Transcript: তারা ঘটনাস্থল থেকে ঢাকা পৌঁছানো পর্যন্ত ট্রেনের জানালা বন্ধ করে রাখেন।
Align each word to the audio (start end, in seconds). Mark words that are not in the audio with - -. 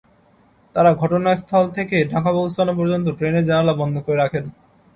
তারা 0.75 0.91
ঘটনাস্থল 0.93 1.65
থেকে 1.69 1.97
ঢাকা 2.11 2.31
পৌঁছানো 2.37 2.73
পর্যন্ত 2.75 3.07
ট্রেনের 3.09 3.45
জানালা 3.45 3.73
বন্ধ 3.73 3.95
করে 3.99 4.17
রাখেন। 4.17 4.45